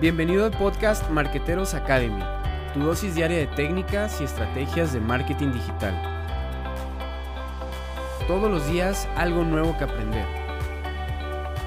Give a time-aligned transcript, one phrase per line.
[0.00, 2.22] Bienvenido al podcast Marqueteros Academy,
[2.72, 5.94] tu dosis diaria de técnicas y estrategias de marketing digital.
[8.26, 10.24] Todos los días algo nuevo que aprender.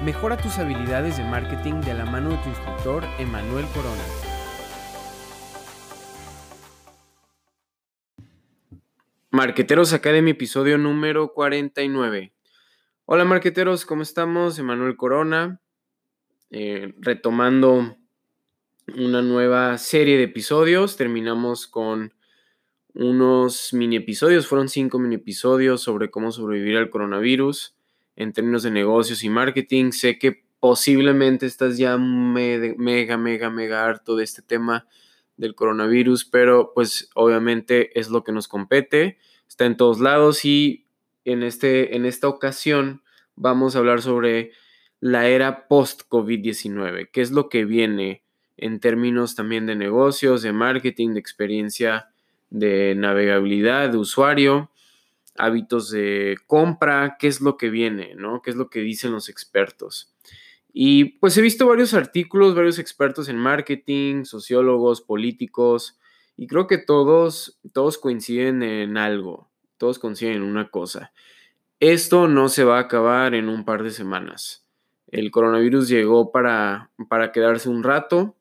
[0.04, 4.02] Mejora tus habilidades de marketing de la mano de tu instructor Emanuel Corona.
[9.30, 12.34] Marqueteros Academy, episodio número 49.
[13.04, 14.58] Hola marqueteros, ¿cómo estamos?
[14.58, 15.60] Emanuel Corona,
[16.50, 17.96] eh, retomando
[18.96, 20.96] una nueva serie de episodios.
[20.96, 22.12] Terminamos con
[22.94, 27.74] unos mini episodios, fueron cinco mini episodios sobre cómo sobrevivir al coronavirus
[28.16, 29.90] en términos de negocios y marketing.
[29.90, 34.86] Sé que posiblemente estás ya mega, mega, mega harto de este tema
[35.36, 40.86] del coronavirus, pero pues obviamente es lo que nos compete, está en todos lados y
[41.24, 43.02] en, este, en esta ocasión
[43.34, 44.52] vamos a hablar sobre
[45.00, 48.23] la era post-COVID-19, qué es lo que viene
[48.56, 52.08] en términos también de negocios, de marketing, de experiencia
[52.50, 54.70] de navegabilidad, de usuario,
[55.36, 58.42] hábitos de compra, qué es lo que viene, ¿no?
[58.42, 60.14] ¿Qué es lo que dicen los expertos?
[60.72, 65.98] Y pues he visto varios artículos, varios expertos en marketing, sociólogos, políticos,
[66.36, 71.12] y creo que todos, todos coinciden en algo todos coinciden en una cosa.
[71.80, 74.66] Esto no se va a acabar en un par de semanas.
[75.08, 78.36] El coronavirus llegó para, para quedarse un rato.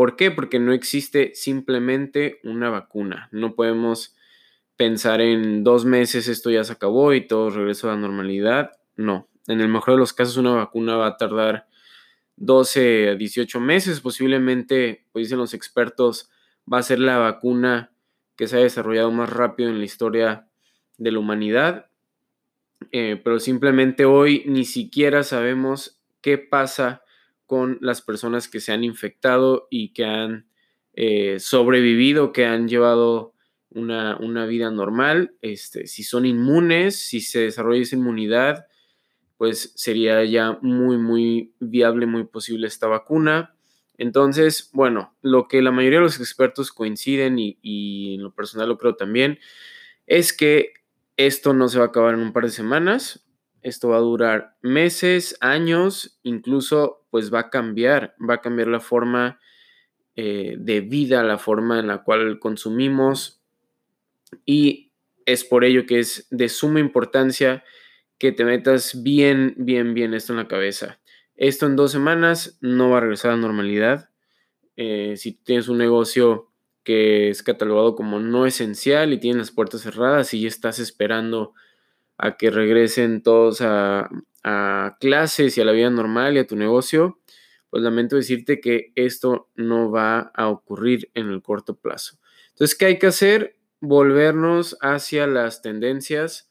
[0.00, 0.30] ¿Por qué?
[0.30, 3.28] Porque no existe simplemente una vacuna.
[3.32, 4.16] No podemos
[4.76, 8.70] pensar en dos meses esto ya se acabó y todo regresó a la normalidad.
[8.96, 9.28] No.
[9.46, 11.66] En el mejor de los casos una vacuna va a tardar
[12.36, 14.00] 12 a 18 meses.
[14.00, 17.92] Posiblemente, pues dicen los expertos, va a ser la vacuna
[18.36, 20.48] que se ha desarrollado más rápido en la historia
[20.96, 21.90] de la humanidad,
[22.90, 27.02] eh, pero simplemente hoy ni siquiera sabemos qué pasa
[27.50, 30.46] con las personas que se han infectado y que han
[30.92, 33.34] eh, sobrevivido, que han llevado
[33.70, 38.66] una, vida normal, este, si son inmunes, si se desarrolla esa inmunidad,
[39.36, 43.56] pues sería ya muy, muy viable, muy posible esta vacuna.
[43.98, 48.78] Entonces, bueno, lo que la mayoría de los expertos coinciden y, en lo personal lo
[48.78, 49.40] creo también,
[50.06, 50.74] es que
[51.16, 53.26] esto no se va a acabar en un par de semanas,
[53.62, 58.80] esto va a durar meses, años, incluso pues va a cambiar, va a cambiar la
[58.80, 59.38] forma
[60.16, 63.40] eh, de vida, la forma en la cual consumimos
[64.44, 64.92] y
[65.26, 67.64] es por ello que es de suma importancia
[68.18, 71.00] que te metas bien, bien, bien esto en la cabeza.
[71.36, 74.10] Esto en dos semanas no va a regresar a normalidad.
[74.76, 76.50] Eh, si tienes un negocio
[76.84, 81.54] que es catalogado como no esencial y tienes las puertas cerradas y ya estás esperando
[82.22, 84.10] a que regresen todos a,
[84.44, 87.18] a clases y a la vida normal y a tu negocio,
[87.70, 92.18] pues lamento decirte que esto no va a ocurrir en el corto plazo.
[92.50, 93.56] Entonces, ¿qué hay que hacer?
[93.80, 96.50] Volvernos hacia las tendencias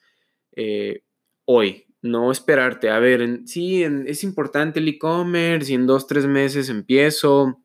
[0.55, 1.03] eh,
[1.45, 2.89] hoy, no esperarte.
[2.89, 7.61] A ver, sí, es importante el e-commerce y en dos, tres meses empiezo.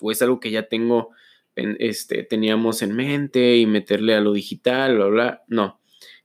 [0.00, 1.10] O es algo que ya tengo,
[1.54, 5.44] este, teníamos en mente y meterle a lo digital, bla, bla.
[5.48, 5.80] No,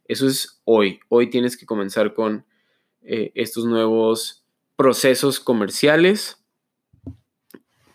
[0.10, 1.00] eso es hoy.
[1.08, 2.44] Hoy tienes que comenzar con
[3.02, 4.44] eh, estos nuevos
[4.76, 6.44] procesos comerciales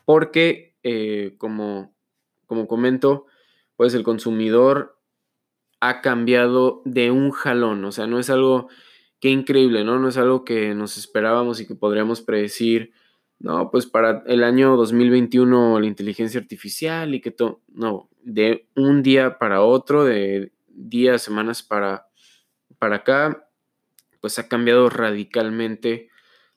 [0.05, 1.93] porque, eh, como,
[2.47, 3.27] como comento,
[3.77, 4.97] pues el consumidor
[5.81, 7.85] ha cambiado de un jalón.
[7.85, 8.69] O sea, no es algo
[9.19, 9.99] qué increíble, ¿no?
[9.99, 12.93] No es algo que nos esperábamos y que podríamos predecir,
[13.41, 19.03] no, pues para el año 2021 la inteligencia artificial y que todo, no, de un
[19.03, 22.09] día para otro, de días, semanas para,
[22.79, 23.49] para acá,
[24.21, 26.09] pues ha cambiado radicalmente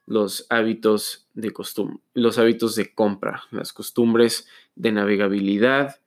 [0.06, 6.00] los hábitos de costumbre, los hábitos de compra, las costumbres de navegabilidad.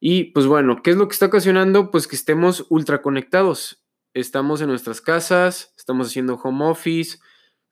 [0.00, 1.90] Y pues bueno, ¿qué es lo que está ocasionando?
[1.90, 7.18] Pues que estemos ultra conectados estamos en nuestras casas, estamos haciendo home office,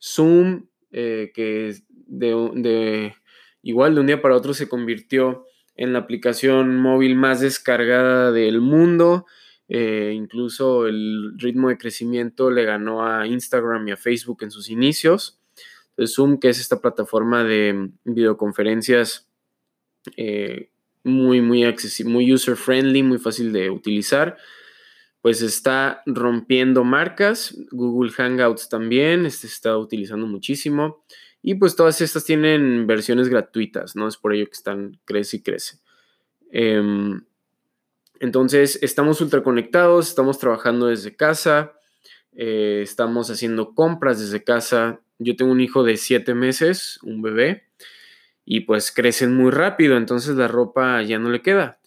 [0.03, 3.15] Zoom, eh, que de,
[3.62, 5.47] igual de un día para otro se convirtió
[5.77, 9.27] en la aplicación móvil más descargada del mundo.
[9.68, 14.68] Eh, incluso el ritmo de crecimiento le ganó a Instagram y a Facebook en sus
[14.70, 15.41] inicios.
[15.91, 19.28] Entonces, Zoom, que es esta plataforma de videoconferencias
[20.16, 20.70] eh,
[21.04, 24.36] muy, muy accesible, muy user friendly, muy fácil de utilizar
[25.22, 27.56] pues está rompiendo marcas.
[27.70, 31.04] Google Hangouts también este, se está utilizando muchísimo.
[31.41, 34.08] Y pues todas estas tienen versiones gratuitas, ¿no?
[34.08, 35.78] Es por ello que están, crece y crece.
[36.50, 37.24] Em,
[38.22, 41.72] entonces, estamos ultra conectados, estamos trabajando desde casa,
[42.30, 45.01] eh, estamos haciendo compras desde casa.
[45.19, 47.65] Yo tengo un hijo de siete meses, un bebé,
[48.45, 51.80] y pues crecen muy rápido, entonces la ropa ya no le queda.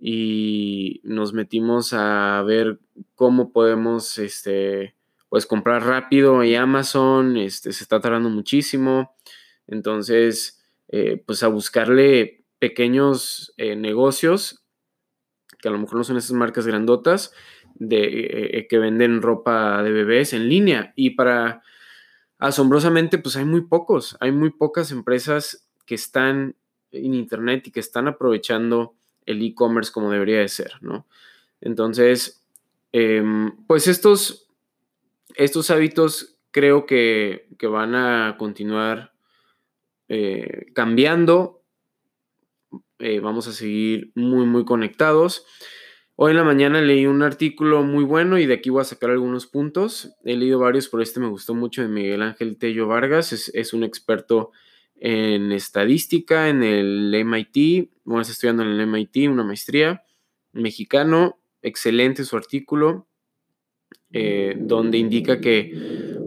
[0.00, 2.78] Y nos metimos a ver
[3.14, 4.94] cómo podemos, este,
[5.28, 9.14] pues comprar rápido y Amazon, este, se está tardando muchísimo.
[9.66, 10.58] Entonces,
[10.88, 14.65] eh, pues a buscarle pequeños eh, negocios,
[15.60, 17.32] que a lo mejor no son esas marcas grandotas,
[17.74, 20.92] de, eh, que venden ropa de bebés en línea.
[20.96, 21.62] Y para,
[22.38, 26.56] asombrosamente, pues hay muy pocos, hay muy pocas empresas que están
[26.92, 28.94] en Internet y que están aprovechando
[29.26, 31.06] el e-commerce como debería de ser, ¿no?
[31.60, 32.42] Entonces,
[32.92, 34.48] em, pues estos,
[35.34, 39.12] estos hábitos creo que, van a continuar
[40.08, 41.55] eh, cambiando.
[42.98, 45.44] Eh, vamos a seguir muy, muy conectados.
[46.14, 49.10] Hoy en la mañana leí un artículo muy bueno y de aquí voy a sacar
[49.10, 50.14] algunos puntos.
[50.24, 53.32] He leído varios, pero este me gustó mucho de Miguel Ángel Tello Vargas.
[53.32, 54.50] Es, es un experto
[54.98, 60.04] en estadística en el MIT, bueno, está estudiando en el MIT, una maestría,
[60.52, 63.06] mexicano, excelente su artículo,
[64.12, 65.72] eh, donde indica que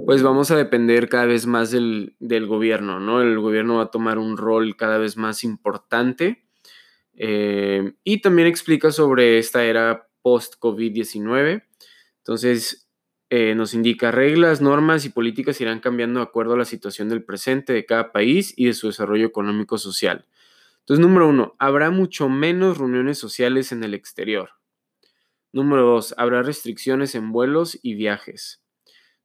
[0.06, 3.22] pues vamos a depender cada vez más del, gobierno, ¿no?
[3.22, 6.49] El gobierno va a tomar un rol cada vez más importante
[7.20, 11.64] eh, y también explica sobre esta era post-COVID-19.
[12.20, 12.90] Entonces,
[13.30, 17.24] eh, nos indica reglas, normas y políticas irán cambiando de acuerdo a la situación del
[17.24, 20.26] presente de cada país y de su desarrollo económico-social.
[20.80, 24.52] Entonces, número uno, habrá mucho menos reuniones sociales en el exterior.
[25.52, 28.64] Número dos, habrá restricciones en vuelos y viajes.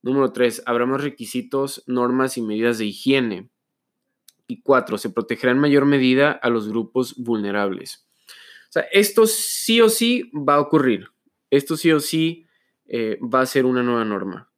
[0.02, 3.50] Número tres, habrá más requisitos, normas y medidas de higiene.
[4.46, 8.06] Y cuatro, se protegerá en mayor medida a los grupos vulnerables.
[8.69, 11.08] O sea, esto sí o sí va a ocurrir.
[11.50, 12.46] Esto sí o sí
[12.87, 14.50] eh, va a ser una nueva norma.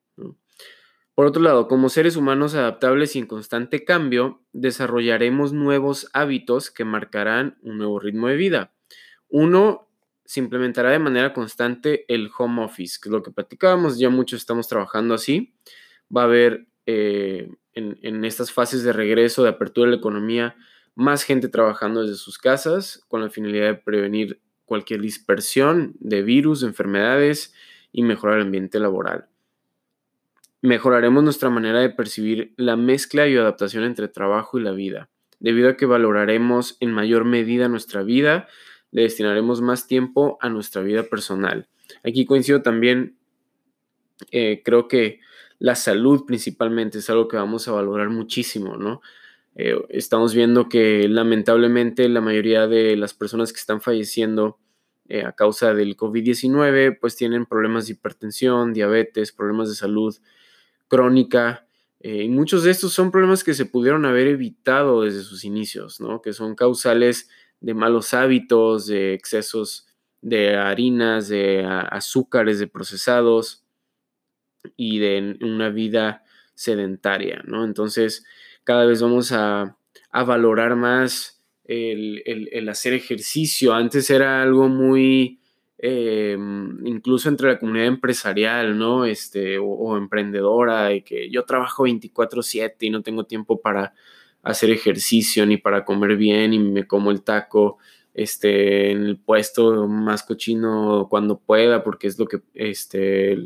[1.17, 6.85] Por otro lado, como seres humanos adaptables y en constante cambio, desarrollaremos nuevos hábitos que
[6.85, 8.75] marcarán un nuevo ritmo de vida.
[9.29, 9.88] Uno,
[10.27, 14.41] se implementará de manera constante el home office, que es lo que platicábamos, ya muchos
[14.41, 15.55] estamos trabajando así.
[16.15, 20.56] Va a haber eh, en, estas fases de regreso, de apertura de la economía,
[20.94, 26.62] más gente trabajando desde sus casas con la finalidad de prevenir cualquier dispersión de virus,
[26.62, 27.55] de enfermedades,
[27.93, 29.26] y mejorar el ambiente laboral.
[30.61, 35.08] Mejoraremos nuestra manera de percibir la mezcla y adaptación entre trabajo y la vida,
[35.38, 38.49] debido a que valoraremos en mayor medida nuestra vida,
[38.90, 41.69] le destinaremos más tiempo a nuestra vida personal.
[42.02, 43.17] Aquí coincido también,
[44.31, 45.20] eh, creo que
[45.58, 49.00] la salud principalmente es algo que vamos a valorar muchísimo, ¿no?
[49.55, 54.58] Eh, estamos viendo que lamentablemente la mayoría de las personas que están falleciendo
[55.08, 60.14] eh, a causa del COVID-19, pues tienen problemas de hipertensión, diabetes, problemas de salud
[60.88, 61.67] crónica.
[62.00, 66.00] Eh, y muchos de estos son problemas que se pudieron haber evitado desde sus inicios,
[66.00, 66.20] ¿no?
[66.20, 67.31] Que son causales
[67.61, 69.87] de malos hábitos, de excesos
[70.20, 73.66] de harinas, de azúcares, de procesados
[74.77, 76.25] y de una vida
[76.55, 77.65] sedentaria, ¿no?
[77.65, 78.25] Entonces,
[78.65, 79.77] cada vez vamos a,
[80.11, 81.37] a valorar más
[81.69, 83.75] el, hacer ejercicio.
[83.75, 85.41] Antes era algo muy,
[85.79, 86.37] eh,
[86.85, 89.05] incluso entre la comunidad empresarial, ¿no?
[89.05, 93.95] Este, o, emprendedora, y que yo trabajo 24/7 y no tengo tiempo para
[94.43, 97.79] hacer ejercicio ni para comer bien y me como el taco
[98.16, 103.37] este, en el puesto más cochino cuando pueda, porque es lo que, este,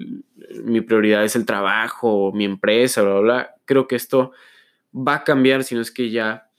[0.62, 3.54] mi prioridad es el trabajo, mi empresa, bla, bla, bla.
[3.64, 4.30] Creo que esto
[4.94, 6.52] va a cambiar, si no es que ya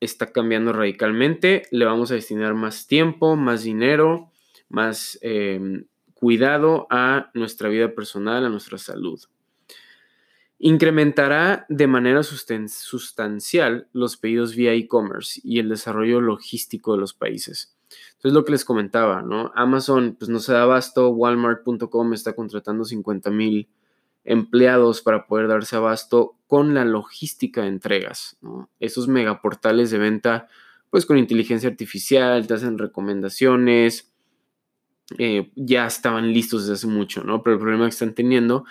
[0.00, 1.62] está cambiando radicalmente.
[1.70, 4.30] Le vamos a destinar más tiempo, más dinero,
[4.68, 9.18] más em, cuidado a nuestra vida personal, a nuestra salud.
[10.58, 17.76] Incrementará de manera sustancial los pedidos vía e-commerce y el desarrollo logístico de los países.
[18.16, 19.52] Entonces, lo que les comentaba, ¿no?
[19.54, 23.68] Amazon, pues no se da abasto, Walmart.com está contratando 50 mil
[24.24, 28.36] empleados para poder darse abasto con la logística de entregas.
[28.80, 30.48] Esos megaportales de venta,
[30.90, 34.12] pues con inteligencia artificial, te hacen recomendaciones,
[35.16, 37.42] eh, ya estaban listos desde hace mucho, ¿no?
[37.42, 38.64] Pero el problema que están teniendo,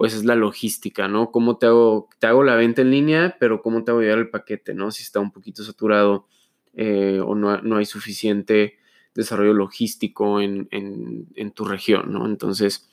[0.00, 1.30] pues es la logística, ¿no?
[1.30, 4.30] ¿Cómo te hago, te hago la venta en línea, pero cómo te hago llevar el
[4.30, 4.90] paquete, ¿no?
[4.90, 6.26] Si está un poquito saturado
[6.72, 8.78] eh, o no, no, hay suficiente
[9.14, 12.24] desarrollo logístico en, en tu región, ¿no?
[12.24, 12.88] Entonces,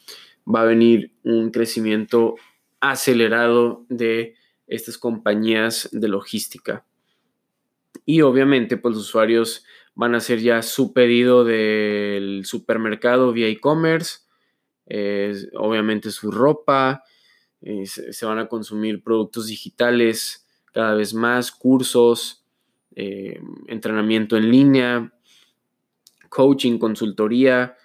[0.45, 2.35] va a venir un crecimiento
[2.81, 4.35] acelerado de
[4.67, 6.85] estas compañías de logística.
[8.03, 9.63] Y obviamente, pues los usuarios
[9.95, 14.26] van a hacer ya su pedido del supermercado vía e-commerce,
[15.55, 17.03] obviamente su ropa,
[17.83, 22.45] se van a consumir productos digitales cada vez más, cursos,
[22.95, 25.13] eh, entrenamiento en línea,
[26.29, 27.75] coaching, consultoría,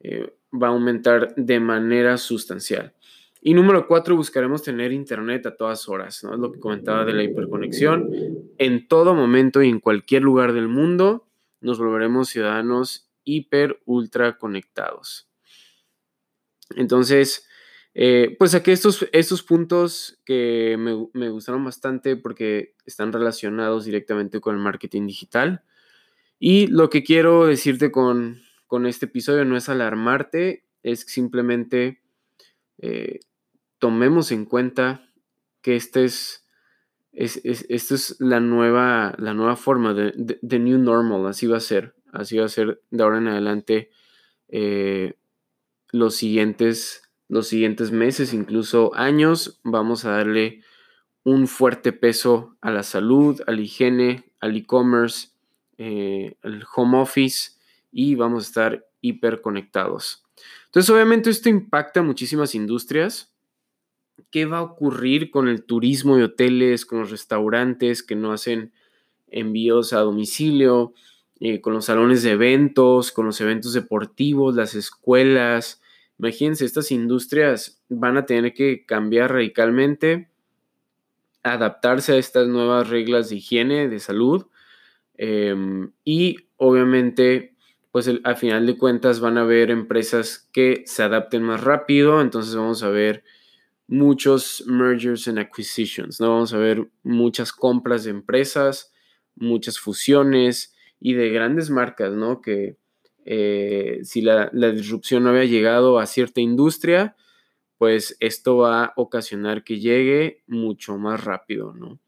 [0.00, 2.94] eh, va a aumentar de manera sustancial.
[3.40, 6.34] Y número cuatro, buscaremos tener internet a todas horas, ¿no?
[6.34, 8.10] Es lo que comentaba de la hiperconexión.
[8.58, 11.28] En todo momento y en cualquier lugar del mundo
[11.60, 15.27] nos volveremos ciudadanos hiper, ultra conectados.
[16.76, 17.48] Entonces,
[17.94, 24.40] eh, pues aquí estos, estos puntos que me, me, gustaron bastante porque están relacionados directamente
[24.40, 25.62] con el marketing digital.
[26.38, 32.00] Y lo que quiero decirte con, con este episodio no es alarmarte, es simplemente
[32.78, 33.20] eh,
[33.78, 35.10] tomemos en cuenta
[35.62, 36.46] que este es,
[37.12, 41.60] es, esto es la nueva, la nueva forma de, de, New Normal, así va a
[41.60, 43.90] ser, así va a ser de ahora en adelante
[44.48, 45.14] eh,
[45.90, 50.62] los, siguientes, los siguientes meses, incluso años, vamos a darle
[51.24, 55.28] un fuerte peso a la salud, a la higiene, al e-commerce,
[55.76, 57.52] eh, al home office
[57.92, 60.24] y vamos a estar hiperconectados.
[60.66, 63.34] Entonces, obviamente esto impacta a muchísimas industrias.
[64.30, 68.72] ¿Qué va a ocurrir con el turismo y hoteles, con los restaurantes que no hacen
[69.28, 70.94] envíos a domicilio,
[71.40, 75.80] eh, con los salones de eventos, con los eventos deportivos, las escuelas?
[76.18, 80.28] Imagínense, estas industrias van a tener que cambiar radicalmente,
[81.42, 84.46] adaptarse a estas nuevas reglas de higiene, de salud,
[85.16, 87.54] em, y obviamente
[87.90, 92.54] pues al final de cuentas van a haber empresas que se adapten más rápido, entonces
[92.54, 93.24] vamos a ver
[93.86, 96.28] muchos mergers and acquisitions, ¿no?
[96.28, 98.92] Vamos a ver muchas compras de empresas,
[99.34, 102.40] muchas fusiones y de grandes marcas, ¿no?
[102.40, 102.76] Que
[103.24, 107.14] eh, si la, disrupción no había llegado a cierta industria,
[107.76, 111.98] pues esto va a ocasionar que llegue mucho más rápido, ¿no?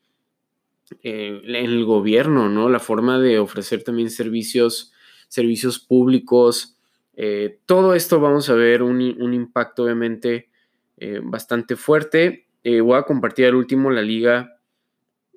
[1.03, 2.69] Eh, el gobierno, ¿no?
[2.69, 4.93] La forma de ofrecer también servicios
[5.29, 6.77] servicios públicos.
[7.15, 10.51] Eh, todo esto vamos a ver un, impacto obviamente
[10.97, 12.49] eh, bastante fuerte.
[12.65, 14.59] Voy a compartir al último la liga,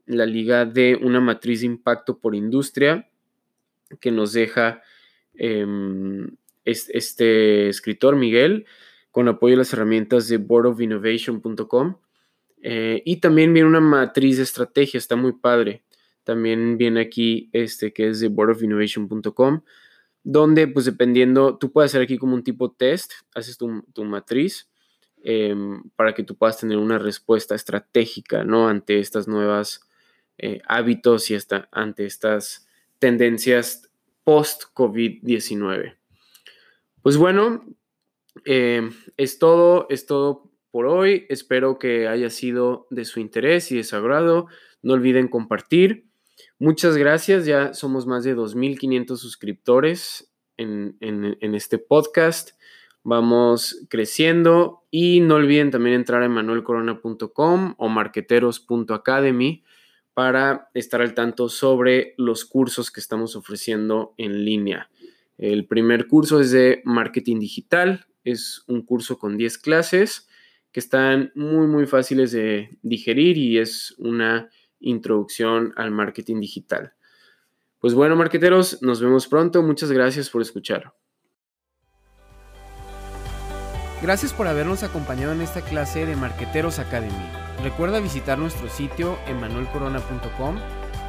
[0.06, 3.10] la liga de una matriz de impacto por industria
[4.00, 4.82] que nos deja
[5.34, 6.30] em,
[6.66, 8.66] este, escritor Miguel
[9.12, 11.98] con apoyo de las herramientas de boardofinnovation.com.
[12.62, 15.84] y también viene una matriz de estrategia, está muy padre.
[16.24, 19.62] También viene aquí este que es de boardofinnovation.com
[20.24, 24.70] donde pues dependiendo, tú puedes hacer aquí como un tipo test, haces tu, matriz
[25.22, 28.68] em, para que tú puedas tener una respuesta estratégica, ¿no?
[28.70, 29.82] Ante estas nuevas
[30.38, 32.68] eh, hábitos y hasta ante estas
[33.04, 33.92] tendencias
[34.24, 35.98] post-COVID-19.
[37.02, 37.66] Pues bueno,
[38.46, 41.26] em, es todo, es todo por hoy.
[41.28, 44.48] Espero que haya sido de su interés y de su agrado.
[44.82, 46.06] No olviden compartir.
[46.60, 50.96] Muchas gracias, ya somos más de 2.500 suscriptores en,
[51.42, 52.52] este podcast.
[53.04, 59.62] Vamos creciendo y no olviden también entrar a manuelcorona.com o marqueteros.academy
[60.14, 64.90] para estar al tanto sobre los cursos que estamos ofreciendo en línea.
[65.38, 70.28] El primer curso es de marketing digital, es un curso con 10 clases
[70.72, 76.94] que están muy muy fáciles de digerir y es una introducción al marketing digital.
[77.80, 79.62] Pues bueno, marqueteros, nos vemos pronto.
[79.62, 80.94] Muchas gracias por escuchar.
[84.02, 87.43] Gracias por habernos acompañado en esta clase de Marqueteros Academy.
[87.62, 90.56] Recuerda visitar nuestro sitio emanuelcorona.com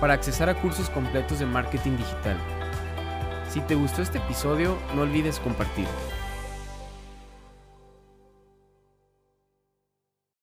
[0.01, 2.37] para accesar a cursos completos de marketing digital.
[3.49, 6.24] Si te gustó este episodio, no olvides compartirlo.